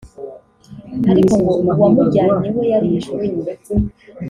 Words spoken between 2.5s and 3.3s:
we yarishwe